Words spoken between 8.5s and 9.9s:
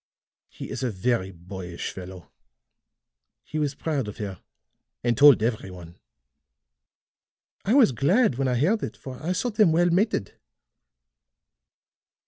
heard it, for I thought them